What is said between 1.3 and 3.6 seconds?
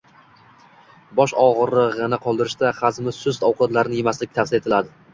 og‘rig‘ini qoldirishda hazmi sust